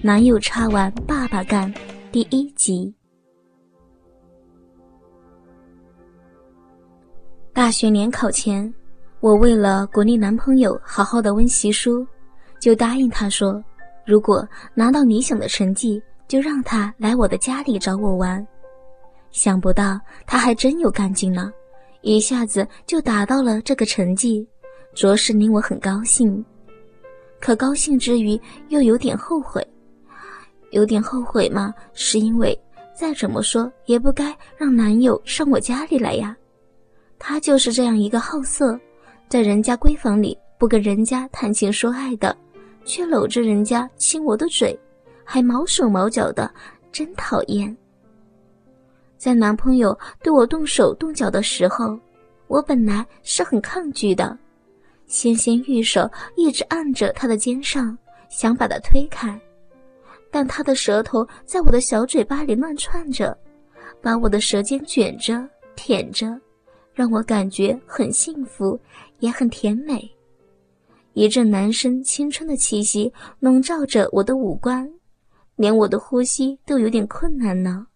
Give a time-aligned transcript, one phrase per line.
[0.00, 1.72] 男友插完爸爸干，
[2.12, 2.94] 第一集。
[7.52, 8.72] 大学联考前，
[9.18, 12.06] 我为了鼓励男朋友好好的温习书，
[12.60, 13.60] 就答应他说，
[14.06, 18.46] 如果拿到理想的成绩，就让他来我的家里找我玩。
[19.32, 21.50] 想不到他还真有干劲了，
[22.02, 24.46] 一下子就达到了这个成绩，
[24.94, 26.44] 着实令我很高兴。
[27.40, 29.66] 可高兴之余又有点后悔。
[30.70, 32.58] 有点后悔嘛，是因为
[32.94, 36.36] 再怎么说也不该让男友上我家里来呀。
[37.18, 38.78] 他就是这样一个好色，
[39.28, 42.36] 在人家闺房里不跟人家谈情说爱的，
[42.84, 44.78] 却搂着人家亲我的嘴，
[45.24, 46.52] 还毛手毛脚的，
[46.92, 47.76] 真讨厌。
[49.16, 51.98] 在男朋友对我动手动脚的时候，
[52.46, 54.38] 我本来是很抗拒的，
[55.06, 57.98] 纤纤玉手一直按着他的肩上，
[58.28, 59.40] 想把他推开。
[60.30, 63.36] 但他的舌头在我的小嘴巴里乱窜着，
[64.02, 66.38] 把我的舌尖卷着、舔着，
[66.92, 68.78] 让我感觉很幸福，
[69.20, 70.08] 也很甜美。
[71.14, 74.88] 一阵男生青春的气息笼罩着我的五官，
[75.56, 77.86] 连我的呼吸都有点困难呢。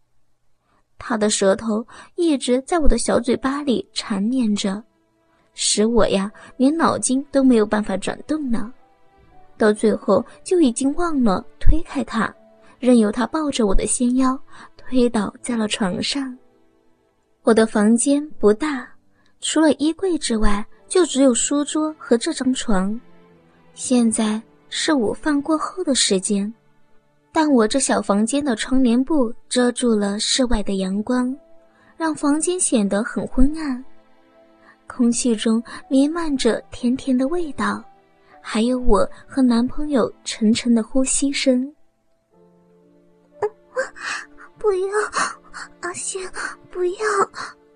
[0.99, 4.83] 他的舌头一直在我的小嘴巴里缠绵着，
[5.53, 8.73] 使我呀连脑筋都没有办法转动呢。
[9.63, 12.35] 到最后就已经忘了推开他，
[12.81, 14.37] 任由他抱着我的纤腰
[14.77, 16.37] 推倒在了床上。
[17.45, 18.89] 我的房间不大，
[19.41, 23.01] 除了衣柜之外，就只有书桌和这张床。
[23.73, 26.53] 现在是午饭过后的时间，
[27.31, 31.33] 但我这小房间的窗帘布遮住了室外的阳光，
[31.97, 33.85] 让房间显得很昏暗。
[34.89, 37.81] 空气中弥漫着甜甜的味道。
[38.43, 41.73] 还有我和男朋友沉沉的呼吸声。
[44.59, 44.89] 不要，
[45.81, 46.21] 阿星，
[46.71, 46.99] 不要，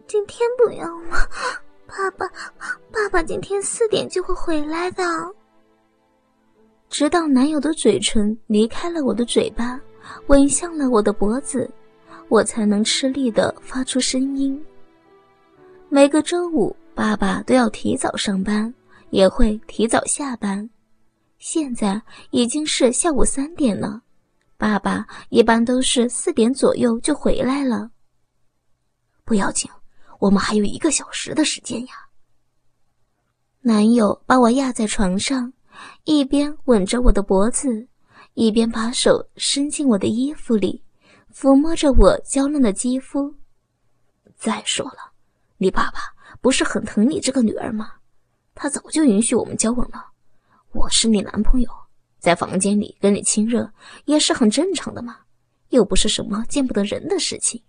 [0.06, 1.18] 今天不要嘛！
[1.86, 2.26] 爸爸，
[2.92, 5.02] 爸爸今天四点就会回来的。
[6.88, 9.80] 直到男友的嘴唇离开了我的嘴巴，
[10.28, 11.68] 吻向了我的脖子，
[12.28, 14.64] 我才能吃力的发出声音。
[15.88, 18.72] 每个周五，爸爸都要提早上班。
[19.10, 20.68] 也会提早下班，
[21.38, 22.00] 现在
[22.30, 24.02] 已经是下午三点了，
[24.56, 27.90] 爸爸一般都是四点左右就回来了。
[29.24, 29.70] 不要紧，
[30.18, 31.94] 我们还有一个小时的时间呀。
[33.60, 35.52] 男友把我压在床上，
[36.04, 37.88] 一边吻着我的脖子，
[38.34, 40.82] 一边把手伸进我的衣服里，
[41.34, 43.34] 抚摸着我娇嫩的肌肤。
[44.36, 45.12] 再说了，
[45.58, 46.00] 你爸爸
[46.40, 47.92] 不是很疼你这个女儿吗？
[48.58, 50.02] 他早就允许我们交往了，
[50.72, 51.70] 我是你男朋友，
[52.18, 53.70] 在房间里跟你亲热
[54.06, 55.18] 也是很正常的嘛，
[55.68, 57.62] 又不是什么见不得人的事情。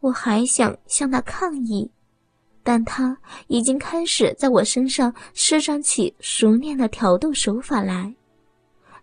[0.00, 1.92] 我还想向他抗议，
[2.62, 3.14] 但他
[3.48, 8.12] 已经开始在我身上施展起熟练的挑逗手法来。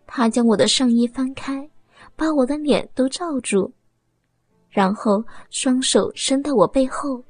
[0.08, 1.70] 他将我的上衣翻开，
[2.16, 3.72] 把我的脸都罩住，
[4.72, 7.24] 然后双手伸到我背后。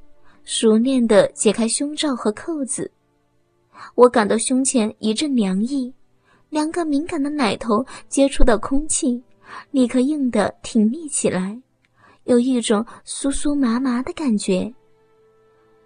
[0.50, 2.90] 熟练地解开胸罩和扣子，
[3.96, 5.94] 我感到胸前一阵凉意，
[6.50, 9.22] 两个敏感的奶头接触到空气，
[9.72, 11.62] 立刻硬得挺立起来，
[12.24, 14.74] 有一种酥酥麻麻的感觉。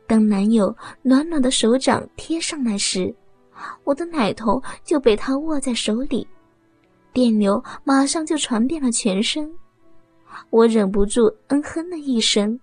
[0.05, 3.11] 当男友暖暖的手掌贴上来时，
[3.83, 6.27] 我的奶头就被他握在手里，
[7.11, 9.51] 电流马上就传遍了全身，
[10.51, 12.59] 我忍不住嗯哼了一声。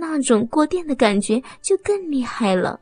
[0.00, 2.78] 那种过电的感觉就更厉害了。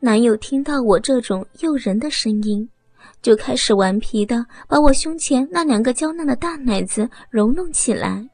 [0.00, 2.68] 男友听到我这种诱人的声音，
[3.22, 8.28] 就开始顽皮的把我胸前那两个娇嫩的大奶子揉弄起来，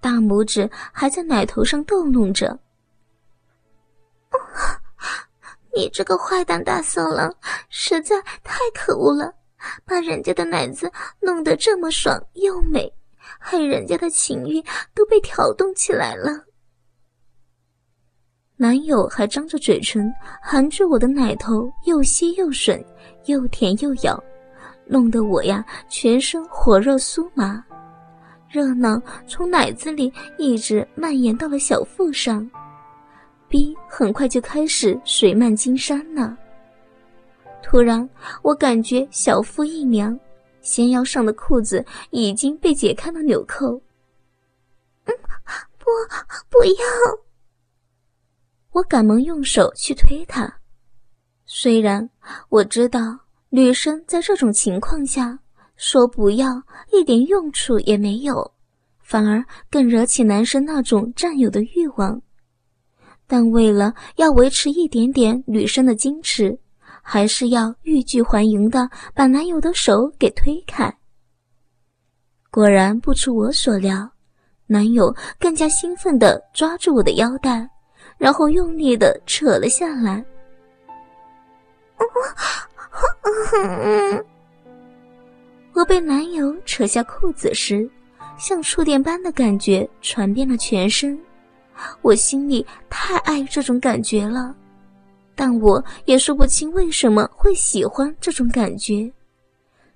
[0.00, 2.56] 大拇指还在奶头上逗弄着。
[5.74, 7.34] 你这个坏蛋大色狼，
[7.68, 9.32] 实在太可恶了，
[9.84, 12.92] 把人家的奶子弄得这么爽又美，
[13.38, 14.62] 害人家的情欲
[14.94, 16.44] 都被挑动起来了。
[18.60, 22.78] 男友还张着嘴唇含住我的奶头，又吸又吮，
[23.24, 24.22] 又舔又咬，
[24.84, 27.64] 弄得我呀全身火热酥麻，
[28.50, 32.46] 热闹从奶子里一直蔓延到了小腹上，
[33.48, 36.36] 逼很快就开始水漫金山了。
[37.62, 38.06] 突然，
[38.42, 40.20] 我感觉小腹一凉，
[40.60, 43.72] 纤腰上的裤子已经被解开了纽扣。
[45.06, 45.14] 嗯，
[45.78, 45.86] 不，
[46.50, 47.29] 不要。
[48.72, 50.52] 我赶忙用手去推他，
[51.44, 52.08] 虽然
[52.48, 53.18] 我知道
[53.48, 55.38] 女生在这种情况下
[55.76, 56.62] 说不要
[56.92, 58.52] 一点用处也没有，
[59.00, 62.20] 反而更惹起男生那种占有的欲望。
[63.26, 66.58] 但为了要维持一点点女生的矜持，
[67.02, 70.92] 还是要欲拒还迎的把男友的手给推开。
[72.50, 74.10] 果然不出我所料，
[74.66, 77.68] 男友更加兴奋地抓住我的腰带，
[78.20, 80.22] 然后用力的扯了下来。
[85.72, 87.88] 我被男友扯下裤子时，
[88.36, 91.18] 像触电般的感觉传遍了全身。
[92.02, 94.54] 我心里太爱这种感觉了，
[95.34, 99.10] 但我也说不清为什么会喜欢这种感觉。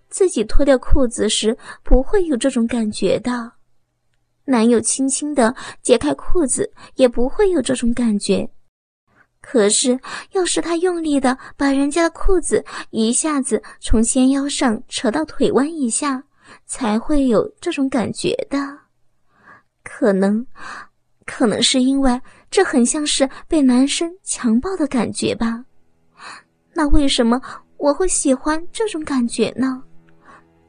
[0.08, 3.52] 自己脱掉裤子时不会有这种感觉的，
[4.44, 8.48] 男友轻轻的解开裤子也不会有这种感觉。
[9.40, 9.98] 可是，
[10.32, 16.24] 要是他用力的把人家的裤子一下子从纤腰上扯到腿弯以下，
[16.66, 18.58] 才会有这种感觉的。
[19.82, 20.46] 可能，
[21.26, 22.18] 可能是因为
[22.50, 25.64] 这很像是被男生强暴的感觉吧？
[26.72, 27.40] 那为什么
[27.76, 29.82] 我会喜欢这种感觉呢？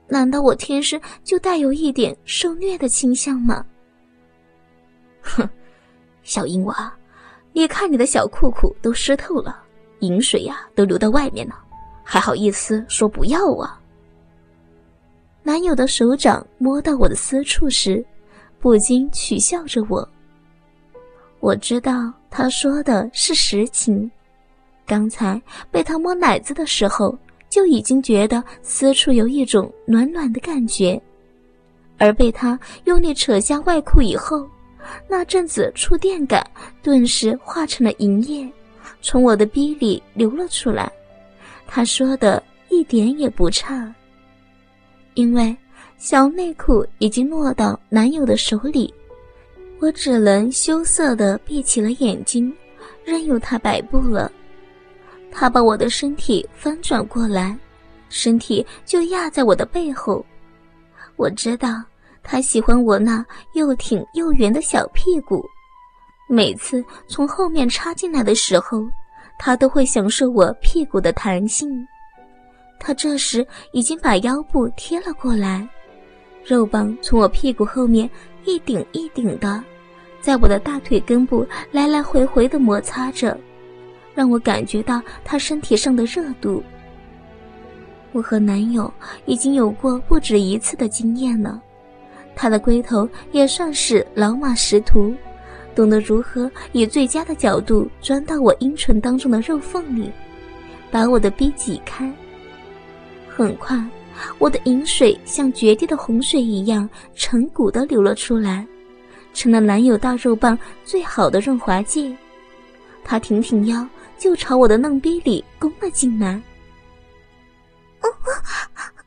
[0.07, 3.65] 难道我天生就带有一点受虐的倾向吗？
[5.21, 5.49] 哼，
[6.21, 6.93] 小淫娃，
[7.53, 9.63] 你看你的小裤裤都湿透了，
[9.99, 11.55] 饮水呀都流到外面了，
[12.03, 13.81] 还好意思说不要啊？
[15.41, 18.05] 男友的手掌摸到我的私处时，
[18.59, 20.07] 不禁取笑着我。
[21.39, 24.09] 我知道他说的是实情，
[24.85, 25.41] 刚才
[25.71, 27.17] 被他摸奶子的时候。
[27.55, 31.01] 就已经觉得私处有一种暖暖的感觉，
[31.97, 34.45] 而被他用力扯下外裤以后，
[35.07, 36.45] 那阵子触电感
[36.83, 38.45] 顿时化成了银液，
[39.01, 40.91] 从我的逼里流了出来。
[41.65, 43.89] 他说的一点也不差，
[45.13, 45.55] 因为
[45.97, 48.93] 小内裤已经落到男友的手里，
[49.79, 52.53] 我只能羞涩的闭起了眼睛，
[53.05, 54.29] 任由他摆布了。
[55.37, 57.55] 他把我的身体翻转过来，
[58.07, 60.25] 身体就压在我的背后。
[61.17, 61.83] 我知道
[62.23, 63.23] 他喜欢我那
[63.53, 65.45] 又挺又圆的小屁股，
[66.29, 68.85] 每次从后面插进来的时候，
[69.37, 71.69] 他都会享受我屁股的弹性。
[72.79, 75.67] 他这时已经把腰部贴了过来，
[76.45, 78.09] 肉棒从我屁股后面
[78.45, 79.61] 一顶一顶的，
[80.21, 83.37] 在我的大腿根部来来回回的摩擦着。
[84.15, 86.63] 让我感觉到他身体上的热度。
[88.13, 88.91] 我和男友
[89.25, 91.61] 已经有过不止一次的经验了，
[92.33, 95.13] 他的龟头也算是老马识途，
[95.75, 100.09] 懂得如何以最佳的角度钻到我阴唇当中的肉缝里，
[100.89, 102.09] 把我的逼挤开。
[103.27, 103.77] 很快，
[104.37, 108.65] 我的饮水像决堤的洪水一样成股的流了出来，
[109.33, 112.15] 成了男友大肉棒最好的润滑剂。
[113.03, 113.85] 他挺挺腰。
[114.17, 116.41] 就朝我的嫩逼里攻了进来。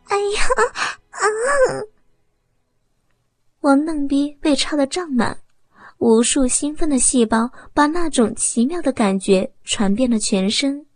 [0.08, 0.43] 哎呀！
[1.10, 1.20] 啊！
[3.60, 5.37] 我嫩逼被插得胀满，
[5.99, 10.87] 无数兴奋的细胞把那种奇妙的感觉传遍了全身，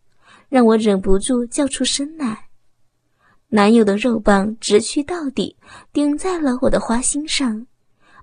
[0.48, 2.48] 让我忍不住叫出声来。
[3.48, 5.54] 男友的肉棒直去到底，
[5.92, 7.66] 顶在了我的花心上，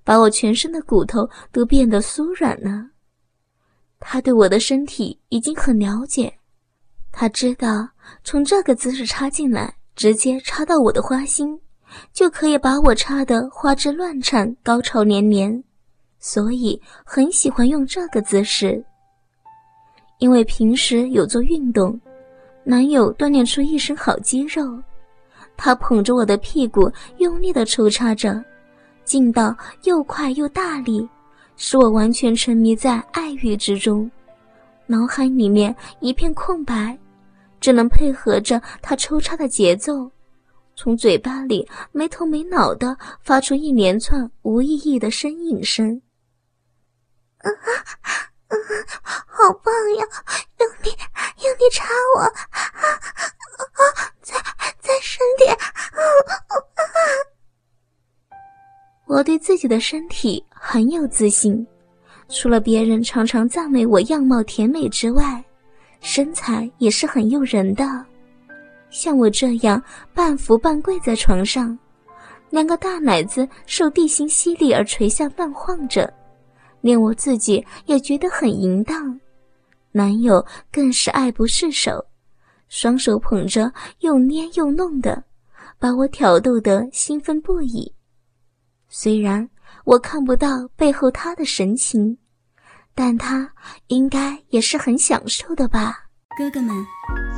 [0.04, 2.90] 把我全身的骨头都变得酥软了。
[4.00, 6.34] 他对我的身体已经很了解，
[7.12, 7.88] 他知道
[8.24, 11.60] 从这个姿势插进来，直接插到我的花心，
[12.14, 15.64] 就可以把我插得花枝乱颤、高潮连连，
[16.20, 18.84] 所以很喜欢用这个姿势。
[20.20, 22.00] 因为平时有做运动，
[22.64, 24.82] 男友锻炼出一身好肌肉，
[25.56, 28.44] 他捧着我的屁股用力的抽插着，
[29.04, 31.08] 劲道又快又大力。
[31.62, 34.10] 使我完全沉迷在爱欲之中，
[34.86, 36.98] 脑海里面一片空白，
[37.60, 40.10] 只能配合着他抽插的节奏，
[40.74, 46.02] 从嘴巴里没头没脑的发出一连串无意义的呻吟声。
[47.40, 47.52] 啊
[48.48, 48.56] 啊，
[49.28, 50.06] 好棒呀！
[50.60, 50.98] 用力
[51.44, 52.32] 用力插我，啊
[53.60, 53.84] 啊，
[54.22, 54.36] 再
[54.80, 55.54] 再深点！
[59.08, 61.66] 我对自己的身体很有自信，
[62.28, 65.44] 除了别人常常赞美我样貌甜美之外，
[66.00, 68.06] 身材也是很诱人的。
[68.92, 69.82] 像我这样
[70.14, 71.76] 半伏半跪在床上，
[72.52, 76.14] 两个大奶子受地心吸力而垂下乱晃着，
[76.82, 79.20] 连我自己也觉得很淫荡。
[79.92, 82.06] 男友更是爱不释手，
[82.68, 85.24] 双手捧着又捏又弄的，
[85.80, 87.92] 把我挑逗得兴奋不已。
[88.88, 89.50] 虽然
[89.90, 92.16] 我看不到背后他的神情，
[92.94, 93.52] 但他
[93.88, 95.96] 应该也是很享受的吧。
[96.38, 96.86] 哥哥们，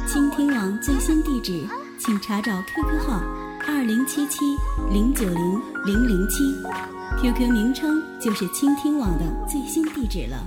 [0.05, 1.65] 倾听网最新地址，
[1.97, 3.23] 请查找 QQ 号
[3.65, 4.39] 二零七七
[4.91, 6.43] 零九零零零七
[7.21, 10.45] ，QQ 名称就是倾听网的最新地址了。